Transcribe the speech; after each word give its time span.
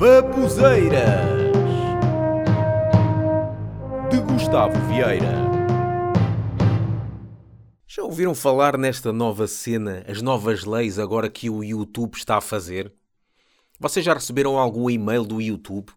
Babuzeiras 0.00 1.28
de 4.10 4.18
Gustavo 4.22 4.72
Vieira. 4.88 5.34
Já 7.86 8.02
ouviram 8.04 8.34
falar 8.34 8.78
nesta 8.78 9.12
nova 9.12 9.46
cena, 9.46 10.02
as 10.08 10.22
novas 10.22 10.64
leis 10.64 10.98
agora 10.98 11.28
que 11.28 11.50
o 11.50 11.62
YouTube 11.62 12.14
está 12.14 12.38
a 12.38 12.40
fazer? 12.40 12.90
Vocês 13.78 14.02
já 14.02 14.14
receberam 14.14 14.56
algum 14.56 14.88
e-mail 14.88 15.22
do 15.22 15.38
YouTube? 15.38 15.92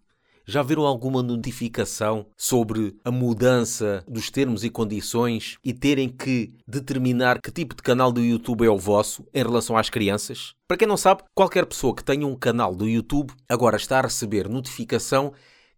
Já 0.46 0.62
viram 0.62 0.86
alguma 0.86 1.24
notificação 1.24 2.26
sobre 2.36 2.98
a 3.06 3.10
mudança 3.10 4.04
dos 4.06 4.30
termos 4.30 4.66
e 4.66 4.70
condições 4.70 5.58
e 5.64 5.72
terem 5.74 6.10
que 6.10 6.54
determinar 6.68 7.40
que 7.42 7.50
tipo 7.50 7.74
de 7.74 7.82
canal 7.82 8.12
do 8.12 8.20
YouTube 8.20 8.66
é 8.66 8.70
o 8.70 8.78
vosso 8.78 9.26
em 9.34 9.42
relação 9.42 9.78
às 9.78 9.90
crianças? 9.90 10.54
Para 10.68 10.76
quem 10.76 10.88
não 10.88 10.98
sabe, 10.98 11.24
qualquer 11.34 11.66
pessoa 11.66 11.96
que 11.96 12.04
tenha 12.04 12.28
um 12.28 12.36
canal 12.36 12.76
do 12.76 12.90
YouTube 12.90 13.34
agora 13.48 13.78
está 13.78 14.00
a 14.00 14.04
receber 14.04 14.50
notificação 14.50 15.32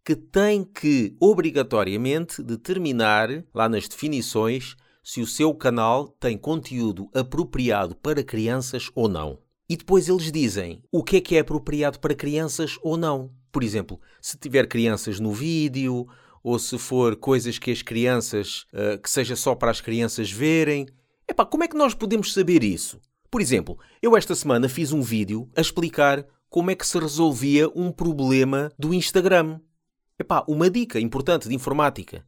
que 0.03 0.15
tem 0.15 0.63
que 0.63 1.15
obrigatoriamente 1.19 2.41
determinar 2.41 3.29
lá 3.53 3.69
nas 3.69 3.87
definições 3.87 4.75
se 5.03 5.21
o 5.21 5.27
seu 5.27 5.53
canal 5.53 6.07
tem 6.07 6.35
conteúdo 6.35 7.07
apropriado 7.13 7.95
para 7.95 8.23
crianças 8.23 8.89
ou 8.95 9.07
não. 9.07 9.37
E 9.69 9.77
depois 9.77 10.09
eles 10.09 10.31
dizem 10.31 10.81
o 10.91 11.03
que 11.03 11.17
é 11.17 11.21
que 11.21 11.35
é 11.35 11.39
apropriado 11.39 11.99
para 11.99 12.15
crianças 12.15 12.77
ou 12.81 12.97
não. 12.97 13.31
Por 13.55 13.63
exemplo, 13.63 14.01
se 14.21 14.37
tiver 14.37 14.67
crianças 14.67 15.17
no 15.17 15.31
vídeo, 15.31 16.05
ou 16.43 16.59
se 16.59 16.77
for 16.77 17.15
coisas 17.15 17.57
que 17.57 17.71
as 17.71 17.81
crianças, 17.81 18.65
uh, 18.73 19.01
que 19.01 19.09
seja 19.09 19.33
só 19.33 19.55
para 19.55 19.71
as 19.71 19.79
crianças 19.79 20.29
verem. 20.29 20.85
Epá, 21.25 21.45
como 21.45 21.63
é 21.63 21.67
que 21.69 21.77
nós 21.77 21.93
podemos 21.93 22.33
saber 22.33 22.65
isso? 22.65 22.99
Por 23.31 23.39
exemplo, 23.39 23.79
eu 24.01 24.17
esta 24.17 24.35
semana 24.35 24.67
fiz 24.67 24.91
um 24.91 25.01
vídeo 25.01 25.49
a 25.55 25.61
explicar 25.61 26.25
como 26.49 26.69
é 26.69 26.75
que 26.75 26.85
se 26.85 26.99
resolvia 26.99 27.69
um 27.73 27.93
problema 27.93 28.73
do 28.77 28.93
Instagram. 28.93 29.61
Epá, 30.19 30.43
uma 30.49 30.69
dica 30.69 30.99
importante 30.99 31.47
de 31.47 31.55
informática. 31.55 32.25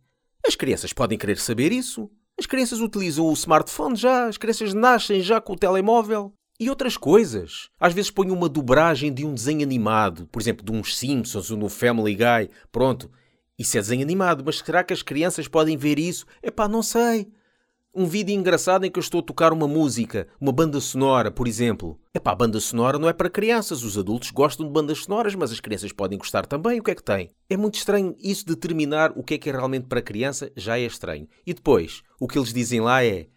As 0.48 0.56
crianças 0.56 0.94
podem 0.94 1.18
querer 1.18 1.40
saber 1.40 1.74
isso. 1.74 2.10
As 2.40 2.46
crianças 2.46 2.80
utilizam 2.80 3.26
o 3.26 3.34
smartphone 3.34 3.98
já, 3.98 4.28
as 4.28 4.38
crianças 4.38 4.74
nascem 4.74 5.20
já 5.20 5.42
com 5.42 5.52
o 5.52 5.58
telemóvel. 5.58 6.34
E 6.60 6.72
outras 6.72 6.98
coisas. 6.98 7.70
Às 7.80 7.94
vezes 7.94 8.10
ponho 8.10 8.34
uma 8.34 8.50
dobragem 8.50 9.14
de 9.14 9.24
um 9.24 9.32
desenho 9.32 9.62
animado, 9.62 10.28
por 10.32 10.42
exemplo, 10.42 10.66
de 10.66 10.72
uns 10.72 10.98
Simpsons 10.98 11.52
ou 11.52 11.58
no 11.58 11.70
Family 11.70 12.16
Guy. 12.16 12.50
Pronto, 12.72 13.12
isso 13.60 13.78
é 13.78 13.82
desenho 13.82 14.02
animado, 14.02 14.44
mas 14.44 14.58
será 14.58 14.84
que 14.84 14.92
as 14.92 15.04
crianças 15.04 15.48
podem 15.48 15.78
ver 15.78 16.00
isso? 16.00 16.26
Epá, 16.42 16.68
não 16.68 16.82
sei. 16.82 17.28
Um 17.94 18.08
vídeo 18.08 18.34
engraçado 18.34 18.86
em 18.86 18.92
que 18.92 18.98
eu 18.98 19.02
estou 19.02 19.20
a 19.20 19.24
tocar 19.24 19.54
uma 19.54 19.68
música, 19.68 20.28
uma 20.42 20.52
banda 20.52 20.82
sonora, 20.82 21.30
por 21.30 21.48
exemplo. 21.48 22.00
Epá, 22.12 22.34
banda 22.34 22.60
sonora 22.60 22.98
não 22.98 23.08
é 23.08 23.14
para 23.14 23.30
crianças. 23.30 23.84
Os 23.84 23.96
adultos 23.96 24.32
gostam 24.32 24.66
de 24.66 24.72
bandas 24.72 25.04
sonoras, 25.04 25.36
mas 25.36 25.52
as 25.52 25.60
crianças 25.60 25.92
podem 25.92 26.18
gostar 26.18 26.48
também. 26.48 26.80
O 26.80 26.84
que 26.84 26.92
é 26.92 26.96
que 26.96 27.04
tem? 27.04 27.30
É 27.48 27.56
muito 27.56 27.76
estranho 27.76 28.16
isso 28.20 28.46
determinar 28.46 29.14
o 29.16 29.24
que 29.24 29.36
é 29.36 29.38
que 29.38 29.50
é 29.50 29.52
realmente 29.52 29.86
para 29.86 30.02
criança, 30.02 30.52
já 30.56 30.80
é 30.80 30.84
estranho. 30.88 31.28
E 31.46 31.54
depois, 31.54 32.02
o 32.20 32.28
que 32.28 32.40
eles 32.40 32.52
dizem 32.52 32.82
lá 32.82 33.04
é 33.04 33.28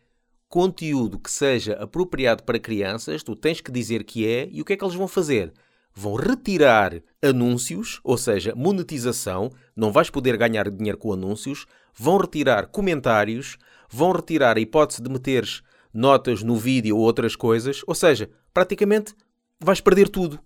conteúdo 0.51 1.17
que 1.17 1.31
seja 1.31 1.75
apropriado 1.75 2.43
para 2.43 2.59
crianças, 2.59 3.23
tu 3.23 3.37
tens 3.37 3.61
que 3.61 3.71
dizer 3.71 4.03
que 4.03 4.27
é, 4.27 4.49
e 4.51 4.61
o 4.61 4.65
que 4.65 4.73
é 4.73 4.77
que 4.77 4.85
eles 4.85 4.97
vão 4.97 5.07
fazer? 5.07 5.53
Vão 5.95 6.15
retirar 6.15 7.01
anúncios, 7.23 8.01
ou 8.03 8.19
seja, 8.19 8.53
monetização, 8.57 9.51
não 9.77 9.93
vais 9.93 10.11
poder 10.11 10.37
ganhar 10.37 10.69
dinheiro 10.69 10.99
com 10.99 11.13
anúncios, 11.13 11.67
vão 11.95 12.19
retirar 12.19 12.67
comentários, 12.67 13.57
vão 13.89 14.11
retirar 14.11 14.57
a 14.57 14.61
hipótese 14.61 15.01
de 15.01 15.09
meteres 15.09 15.63
notas 15.95 16.43
no 16.43 16.57
vídeo 16.57 16.97
ou 16.97 17.03
outras 17.03 17.37
coisas, 17.37 17.83
ou 17.87 17.95
seja, 17.95 18.29
praticamente 18.53 19.15
vais 19.61 19.81
perder 19.81 20.09
tudo. 20.09 20.41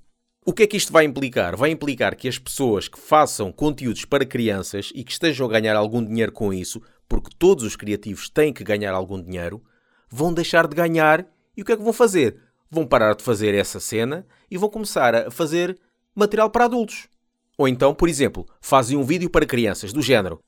O 0.44 0.52
que 0.52 0.64
é 0.64 0.66
que 0.66 0.76
isto 0.76 0.92
vai 0.92 1.06
implicar? 1.06 1.56
Vai 1.56 1.70
implicar 1.70 2.14
que 2.14 2.28
as 2.28 2.38
pessoas 2.38 2.88
que 2.88 3.00
façam 3.00 3.50
conteúdos 3.50 4.04
para 4.04 4.26
crianças 4.26 4.92
e 4.94 5.02
que 5.02 5.12
estejam 5.12 5.46
a 5.46 5.50
ganhar 5.50 5.74
algum 5.74 6.04
dinheiro 6.04 6.32
com 6.32 6.52
isso, 6.52 6.82
porque 7.08 7.30
todos 7.38 7.64
os 7.64 7.74
criativos 7.74 8.28
têm 8.28 8.52
que 8.52 8.62
ganhar 8.62 8.92
algum 8.92 9.20
dinheiro, 9.22 9.62
vão 10.08 10.32
deixar 10.32 10.66
de 10.66 10.76
ganhar 10.76 11.26
e 11.56 11.62
o 11.62 11.64
que 11.64 11.72
é 11.72 11.76
que 11.76 11.82
vão 11.82 11.92
fazer? 11.92 12.36
Vão 12.70 12.86
parar 12.86 13.14
de 13.14 13.22
fazer 13.22 13.54
essa 13.54 13.78
cena 13.78 14.26
e 14.50 14.58
vão 14.58 14.68
começar 14.68 15.14
a 15.14 15.30
fazer 15.30 15.78
material 16.14 16.50
para 16.50 16.64
adultos. 16.64 17.08
Ou 17.56 17.68
então, 17.68 17.94
por 17.94 18.08
exemplo, 18.08 18.46
fazem 18.60 18.96
um 18.96 19.04
vídeo 19.04 19.30
para 19.30 19.46
crianças 19.46 19.92
do 19.92 20.02
género: 20.02 20.40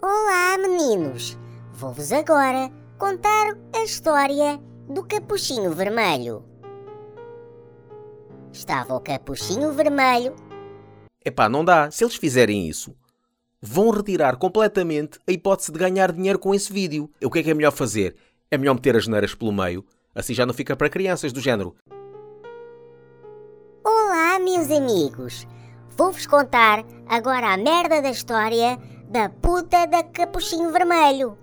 Olá, 0.00 0.56
meninos! 0.58 1.36
Vou-vos 1.72 2.12
agora 2.12 2.72
contar 2.98 3.56
a 3.74 3.84
história 3.84 4.58
do 4.88 5.04
Capuchinho 5.04 5.72
Vermelho. 5.72 6.44
Estava 8.52 8.94
o 8.94 9.00
Capuchinho 9.00 9.72
Vermelho. 9.72 10.34
Epá, 11.24 11.48
não 11.48 11.64
dá. 11.64 11.90
Se 11.90 12.02
eles 12.02 12.16
fizerem 12.16 12.66
isso, 12.66 12.96
vão 13.60 13.90
retirar 13.90 14.36
completamente 14.36 15.18
a 15.26 15.32
hipótese 15.32 15.72
de 15.72 15.78
ganhar 15.78 16.12
dinheiro 16.12 16.38
com 16.38 16.54
esse 16.54 16.72
vídeo. 16.72 17.10
O 17.22 17.30
que 17.30 17.40
é 17.40 17.42
que 17.42 17.50
é 17.50 17.54
melhor 17.54 17.72
fazer? 17.72 18.16
É 18.50 18.56
melhor 18.56 18.74
meter 18.74 18.96
as 18.96 19.06
neiras 19.06 19.34
pelo 19.34 19.52
meio, 19.52 19.84
assim 20.14 20.32
já 20.32 20.46
não 20.46 20.54
fica 20.54 20.76
para 20.76 20.88
crianças 20.88 21.32
do 21.32 21.40
género. 21.40 21.74
Olá, 23.84 24.38
meus 24.38 24.70
amigos! 24.70 25.46
Vou-vos 25.96 26.26
contar 26.26 26.84
agora 27.08 27.52
a 27.52 27.56
merda 27.56 28.00
da 28.00 28.10
história 28.10 28.78
da 29.10 29.28
puta 29.28 29.86
da 29.86 30.02
Capuchinho 30.04 30.70
Vermelho. 30.70 31.36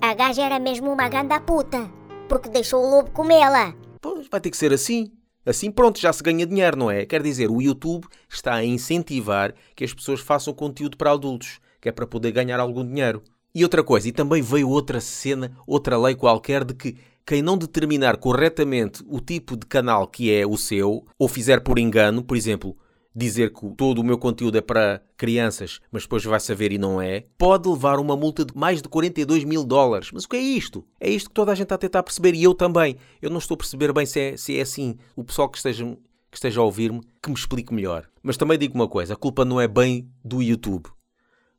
A 0.00 0.14
gaja 0.14 0.42
era 0.42 0.58
mesmo 0.58 0.90
uma 0.90 1.08
ganda 1.08 1.38
puta, 1.38 1.88
porque 2.28 2.48
deixou 2.48 2.82
o 2.82 2.90
lobo 2.90 3.10
comê-la. 3.12 3.74
Pois, 4.00 4.26
vai 4.28 4.40
ter 4.40 4.50
que 4.50 4.56
ser 4.56 4.72
assim. 4.72 5.12
Assim, 5.44 5.70
pronto, 5.70 5.98
já 5.98 6.12
se 6.12 6.22
ganha 6.22 6.46
dinheiro, 6.46 6.76
não 6.76 6.90
é? 6.90 7.04
Quer 7.04 7.22
dizer, 7.22 7.50
o 7.50 7.60
YouTube 7.60 8.06
está 8.28 8.54
a 8.54 8.64
incentivar 8.64 9.52
que 9.74 9.84
as 9.84 9.92
pessoas 9.92 10.20
façam 10.20 10.54
conteúdo 10.54 10.96
para 10.96 11.10
adultos, 11.10 11.60
que 11.80 11.88
é 11.88 11.92
para 11.92 12.06
poder 12.06 12.30
ganhar 12.30 12.60
algum 12.60 12.86
dinheiro. 12.86 13.22
E 13.54 13.64
outra 13.64 13.82
coisa, 13.82 14.08
e 14.08 14.12
também 14.12 14.40
veio 14.40 14.68
outra 14.68 15.00
cena, 15.00 15.52
outra 15.66 15.98
lei 15.98 16.14
qualquer 16.14 16.64
de 16.64 16.74
que 16.74 16.96
quem 17.26 17.42
não 17.42 17.58
determinar 17.58 18.16
corretamente 18.16 19.02
o 19.06 19.20
tipo 19.20 19.56
de 19.56 19.66
canal 19.66 20.06
que 20.06 20.32
é 20.32 20.46
o 20.46 20.56
seu, 20.56 21.04
ou 21.18 21.28
fizer 21.28 21.60
por 21.60 21.78
engano, 21.78 22.22
por 22.22 22.36
exemplo, 22.36 22.76
dizer 23.14 23.52
que 23.52 23.68
todo 23.76 24.00
o 24.00 24.04
meu 24.04 24.18
conteúdo 24.18 24.56
é 24.56 24.60
para 24.60 25.02
crianças, 25.16 25.80
mas 25.90 26.02
depois 26.02 26.24
vai 26.24 26.40
saber 26.40 26.72
e 26.72 26.78
não 26.78 27.00
é, 27.00 27.24
pode 27.36 27.68
levar 27.68 27.98
uma 27.98 28.16
multa 28.16 28.44
de 28.44 28.56
mais 28.56 28.80
de 28.80 28.88
42 28.88 29.44
mil 29.44 29.64
dólares. 29.64 30.10
Mas 30.12 30.24
o 30.24 30.28
que 30.28 30.36
é 30.36 30.40
isto? 30.40 30.84
É 31.00 31.10
isto 31.10 31.28
que 31.28 31.34
toda 31.34 31.52
a 31.52 31.54
gente 31.54 31.64
está 31.64 31.74
a 31.74 31.78
tentar 31.78 32.02
perceber 32.02 32.34
e 32.34 32.42
eu 32.42 32.54
também. 32.54 32.96
Eu 33.20 33.30
não 33.30 33.38
estou 33.38 33.54
a 33.54 33.58
perceber 33.58 33.92
bem 33.92 34.06
se 34.06 34.20
é, 34.20 34.36
se 34.36 34.58
é 34.58 34.62
assim. 34.62 34.96
O 35.14 35.24
pessoal 35.24 35.48
que 35.48 35.58
esteja, 35.58 35.84
que 36.30 36.36
esteja 36.36 36.60
a 36.60 36.64
ouvir-me, 36.64 37.00
que 37.22 37.28
me 37.28 37.36
explique 37.36 37.74
melhor. 37.74 38.08
Mas 38.22 38.36
também 38.36 38.58
digo 38.58 38.74
uma 38.74 38.88
coisa: 38.88 39.14
a 39.14 39.16
culpa 39.16 39.44
não 39.44 39.60
é 39.60 39.68
bem 39.68 40.08
do 40.24 40.42
YouTube 40.42 40.88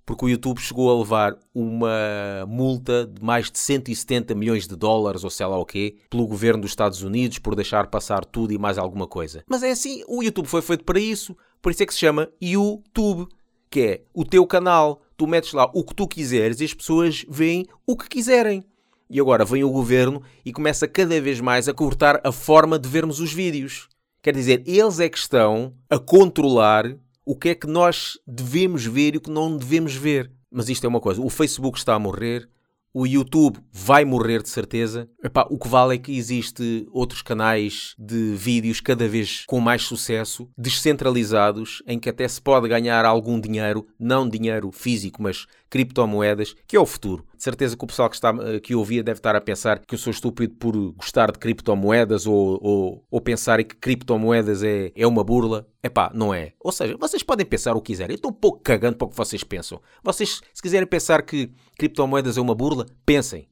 porque 0.05 0.25
o 0.25 0.29
YouTube 0.29 0.59
chegou 0.59 0.91
a 0.91 0.97
levar 0.99 1.37
uma 1.53 2.45
multa 2.47 3.05
de 3.05 3.23
mais 3.23 3.49
de 3.49 3.59
170 3.59 4.35
milhões 4.35 4.67
de 4.67 4.75
dólares, 4.75 5.23
ou 5.23 5.29
sei 5.29 5.45
lá 5.45 5.57
o 5.57 5.65
quê, 5.65 5.95
pelo 6.09 6.27
governo 6.27 6.61
dos 6.61 6.71
Estados 6.71 7.01
Unidos 7.03 7.39
por 7.39 7.55
deixar 7.55 7.87
passar 7.87 8.25
tudo 8.25 8.53
e 8.53 8.57
mais 8.57 8.77
alguma 8.77 9.07
coisa. 9.07 9.43
Mas 9.47 9.63
é 9.63 9.71
assim, 9.71 10.03
o 10.07 10.21
YouTube 10.21 10.47
foi 10.47 10.61
feito 10.61 10.83
para 10.83 10.99
isso, 10.99 11.35
por 11.61 11.71
isso 11.71 11.83
é 11.83 11.85
que 11.85 11.93
se 11.93 11.99
chama 11.99 12.29
YouTube, 12.41 13.27
que 13.69 13.79
é 13.79 14.01
o 14.13 14.25
teu 14.25 14.45
canal. 14.45 15.01
Tu 15.15 15.25
metes 15.25 15.53
lá 15.53 15.69
o 15.73 15.83
que 15.83 15.95
tu 15.95 16.07
quiseres 16.07 16.59
e 16.59 16.65
as 16.65 16.73
pessoas 16.73 17.25
veem 17.29 17.65
o 17.87 17.95
que 17.95 18.09
quiserem. 18.09 18.63
E 19.09 19.19
agora 19.19 19.45
vem 19.45 19.63
o 19.63 19.69
governo 19.69 20.21
e 20.43 20.51
começa 20.51 20.87
cada 20.87 21.21
vez 21.21 21.39
mais 21.39 21.69
a 21.69 21.73
cortar 21.73 22.19
a 22.23 22.31
forma 22.31 22.77
de 22.77 22.89
vermos 22.89 23.19
os 23.19 23.31
vídeos. 23.31 23.87
Quer 24.21 24.33
dizer, 24.33 24.63
eles 24.65 24.99
é 24.99 25.07
que 25.07 25.17
estão 25.17 25.73
a 25.89 25.99
controlar 25.99 26.97
o 27.25 27.35
que 27.35 27.49
é 27.49 27.55
que 27.55 27.67
nós 27.67 28.17
devemos 28.27 28.85
ver 28.85 29.15
e 29.15 29.17
o 29.17 29.21
que 29.21 29.31
não 29.31 29.57
devemos 29.57 29.93
ver. 29.95 30.31
Mas 30.51 30.69
isto 30.69 30.85
é 30.85 30.87
uma 30.87 31.01
coisa: 31.01 31.21
o 31.21 31.29
Facebook 31.29 31.77
está 31.77 31.95
a 31.95 31.99
morrer, 31.99 32.47
o 32.93 33.07
YouTube 33.07 33.59
vai 33.71 34.05
morrer 34.05 34.43
de 34.43 34.49
certeza. 34.49 35.09
Epá, 35.23 35.47
o 35.49 35.57
que 35.57 35.67
vale 35.67 35.95
é 35.95 35.97
que 35.97 36.15
existe 36.15 36.87
outros 36.91 37.23
canais 37.23 37.95
de 37.97 38.35
vídeos 38.35 38.79
cada 38.79 39.07
vez 39.07 39.45
com 39.47 39.59
mais 39.59 39.81
sucesso, 39.81 40.47
descentralizados, 40.55 41.81
em 41.87 41.97
que 41.97 42.09
até 42.09 42.27
se 42.27 42.39
pode 42.39 42.67
ganhar 42.67 43.03
algum 43.03 43.39
dinheiro, 43.39 43.87
não 43.99 44.29
dinheiro 44.29 44.71
físico, 44.71 45.23
mas 45.23 45.47
criptomoedas, 45.71 46.55
que 46.67 46.75
é 46.75 46.79
o 46.79 46.85
futuro. 46.85 47.25
De 47.43 47.45
certeza 47.45 47.75
que 47.75 47.83
o 47.83 47.87
pessoal 47.87 48.09
que, 48.09 48.15
está, 48.15 48.33
que 48.61 48.73
ouvia 48.73 49.03
deve 49.03 49.19
estar 49.19 49.35
a 49.35 49.41
pensar 49.41 49.79
que 49.79 49.93
eu 49.93 49.99
sou 49.99 50.11
estúpido 50.11 50.55
por 50.55 50.73
gostar 50.93 51.29
de 51.29 51.37
criptomoedas 51.37 52.25
ou, 52.25 52.57
ou, 52.63 53.05
ou 53.11 53.19
pensar 53.19 53.61
que 53.65 53.75
criptomoedas 53.75 54.63
é, 54.63 54.93
é 54.95 55.05
uma 55.05 55.25
burla. 55.25 55.67
Epá, 55.83 56.09
não 56.13 56.33
é. 56.33 56.53
Ou 56.57 56.71
seja, 56.71 56.95
vocês 56.97 57.21
podem 57.21 57.45
pensar 57.45 57.75
o 57.75 57.81
que 57.81 57.91
quiserem. 57.91 58.13
Eu 58.13 58.15
estou 58.15 58.31
um 58.31 58.33
pouco 58.33 58.61
cagando 58.61 58.95
para 58.95 59.07
o 59.07 59.09
que 59.09 59.17
vocês 59.17 59.43
pensam. 59.43 59.81
Vocês, 60.01 60.39
se 60.53 60.61
quiserem 60.61 60.87
pensar 60.87 61.21
que 61.21 61.51
criptomoedas 61.77 62.37
é 62.37 62.41
uma 62.41 62.55
burla, 62.55 62.85
pensem. 63.05 63.49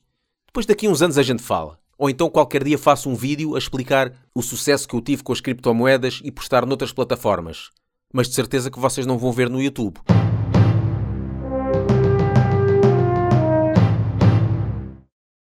Depois 0.47 0.65
daqui 0.65 0.87
uns 0.87 1.01
anos 1.01 1.17
a 1.17 1.23
gente 1.23 1.43
fala. 1.43 1.77
Ou 1.97 2.09
então 2.09 2.29
qualquer 2.29 2.63
dia 2.63 2.77
faço 2.77 3.09
um 3.09 3.15
vídeo 3.15 3.55
a 3.55 3.59
explicar 3.59 4.13
o 4.33 4.41
sucesso 4.41 4.87
que 4.87 4.95
eu 4.95 5.01
tive 5.01 5.21
com 5.21 5.33
as 5.33 5.41
criptomoedas 5.41 6.21
e 6.23 6.31
postar 6.31 6.65
noutras 6.65 6.93
plataformas. 6.93 7.71
Mas 8.13 8.29
de 8.29 8.35
certeza 8.35 8.71
que 8.71 8.79
vocês 8.79 9.05
não 9.05 9.17
vão 9.17 9.33
ver 9.33 9.49
no 9.49 9.61
YouTube. 9.61 9.99